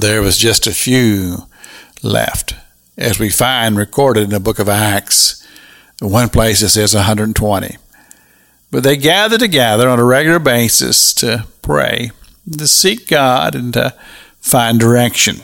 [0.00, 1.46] there was just a few
[2.02, 2.54] left.
[2.96, 5.46] As we find recorded in the book of Acts,
[6.00, 7.76] one place it says 120.
[8.70, 12.10] But they gathered together on a regular basis to pray,
[12.50, 13.94] to seek God, and to
[14.40, 15.36] find direction.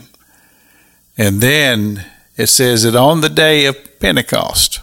[1.17, 2.05] And then
[2.37, 4.81] it says that on the day of Pentecost,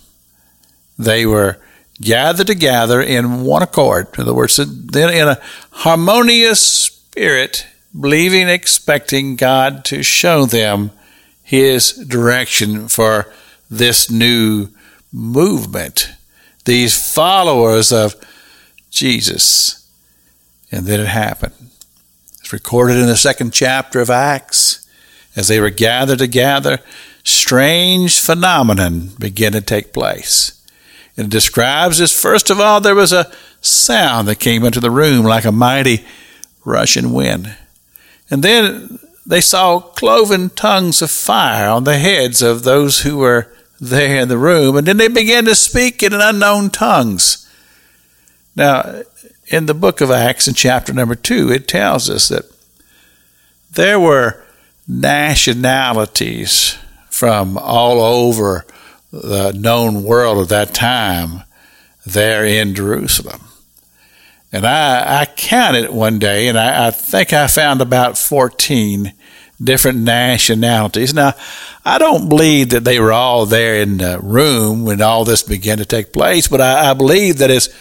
[0.98, 1.58] they were
[2.00, 4.08] gathered together in one accord.
[4.16, 5.40] In other words, in a
[5.72, 7.68] harmonious spirit,
[8.00, 10.92] believing, expecting God to show them
[11.44, 13.32] His direction for
[13.70, 14.70] this new
[15.12, 16.10] movement,
[16.66, 18.16] these followers of
[18.90, 19.90] Jesus.
[20.72, 21.54] And then it happened.
[22.40, 24.88] It's recorded in the second chapter of Acts.
[25.36, 26.80] As they were gathered together,
[27.24, 30.62] strange phenomenon began to take place.
[31.16, 33.32] And it describes this first of all, there was a
[33.62, 36.06] sound that came into the room like a mighty
[36.66, 37.56] rushing wind.
[38.32, 43.54] And then they saw cloven tongues of fire on the heads of those who were
[43.80, 44.78] there in the room.
[44.78, 47.48] And then they began to speak in unknown tongues.
[48.56, 49.04] Now,
[49.48, 52.46] in the book of Acts, in chapter number two, it tells us that
[53.72, 54.44] there were
[54.88, 56.78] nationalities
[57.10, 58.66] from all over
[59.12, 61.44] the known world of that time
[62.06, 63.42] there in Jerusalem.
[64.52, 69.14] And I, I counted one day, and I, I think I found about 14
[69.64, 71.14] different nationalities.
[71.14, 71.34] Now,
[71.86, 75.78] I don't believe that they were all there in the room when all this began
[75.78, 77.74] to take place, but I, I believe that as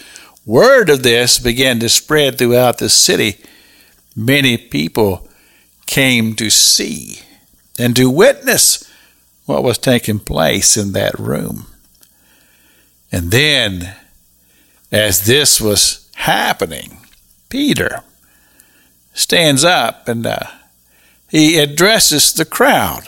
[0.46, 3.38] word of this began to spread throughout the city,
[4.14, 5.28] many people
[5.86, 7.20] came to see
[7.78, 8.88] and to witness
[9.46, 11.66] what was taking place in that room.
[13.10, 13.94] And then,
[14.92, 16.98] as this was happening,
[17.48, 18.02] Peter
[19.12, 20.46] stands up and uh,
[21.28, 23.04] he addresses the crowd.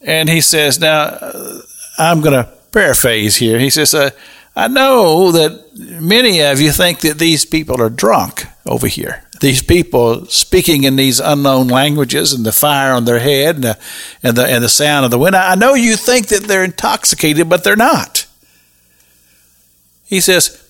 [0.00, 1.60] And he says, Now, uh,
[1.98, 3.58] I'm going to paraphrase here.
[3.58, 4.10] He says, uh,
[4.56, 9.62] I know that many of you think that these people are drunk over here these
[9.62, 13.78] people speaking in these unknown languages and the fire on their head and the,
[14.22, 15.36] and the, and the sound of the wind.
[15.36, 18.26] I know you think that they're intoxicated, but they're not.
[20.06, 20.63] He says,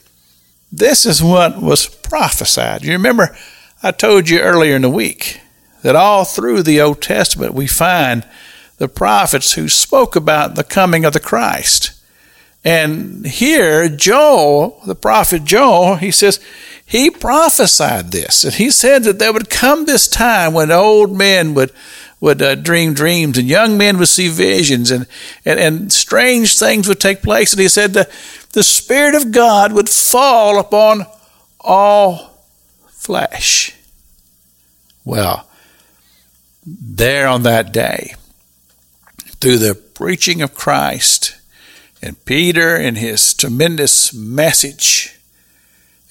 [0.76, 2.82] This is what was prophesied.
[2.82, 3.36] You remember,
[3.80, 5.40] I told you earlier in the week
[5.82, 8.26] that all through the Old Testament we find
[8.78, 11.92] the prophets who spoke about the coming of the Christ.
[12.64, 16.40] And here, Joel, the prophet Joel, he says,
[16.84, 18.42] he prophesied this.
[18.42, 21.72] And he said that there would come this time when old men would
[22.20, 25.06] would uh, dream dreams and young men would see visions and,
[25.44, 27.52] and, and strange things would take place.
[27.52, 28.10] And he said the,
[28.54, 31.06] the Spirit of God would fall upon
[31.60, 32.46] all
[32.86, 33.76] flesh.
[35.04, 35.46] Well,
[36.64, 38.14] there on that day,
[39.40, 41.36] through the preaching of Christ
[42.00, 45.18] and Peter and his tremendous message,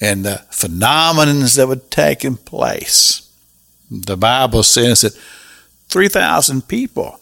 [0.02, 3.32] and the phenomenons that take in place.
[3.90, 5.18] The Bible says that
[5.88, 7.22] 3,000 people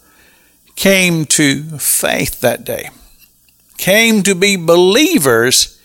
[0.75, 2.89] came to faith that day,
[3.81, 5.81] came to be believers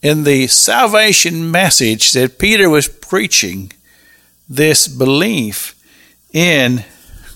[0.00, 3.70] in the salvation message that Peter was preaching,
[4.48, 5.74] this belief
[6.32, 6.82] in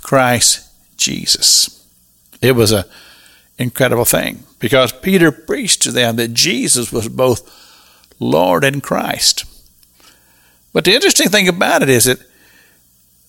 [0.01, 1.87] Christ Jesus.
[2.41, 2.85] It was an
[3.59, 7.43] incredible thing because Peter preached to them that Jesus was both
[8.19, 9.45] Lord and Christ.
[10.73, 12.21] But the interesting thing about it is that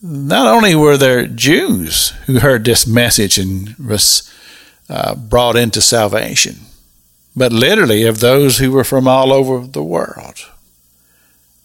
[0.02, 4.32] not only were there Jews who heard this message and was
[4.90, 6.56] uh, brought into salvation,
[7.36, 10.40] but literally of those who were from all over the world.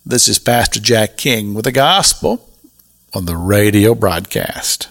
[0.04, 2.48] This is Pastor Jack King with the gospel
[3.14, 4.88] on the radio broadcast.